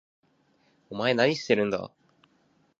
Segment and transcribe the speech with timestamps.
[0.89, 1.91] お前何してるんだ？